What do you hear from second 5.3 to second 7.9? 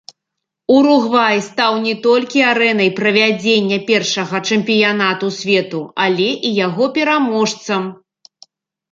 свету, але і яго пераможцам.